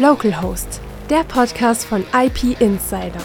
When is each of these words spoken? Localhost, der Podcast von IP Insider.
Localhost, 0.00 0.80
der 1.10 1.24
Podcast 1.24 1.84
von 1.84 2.02
IP 2.14 2.58
Insider. 2.58 3.20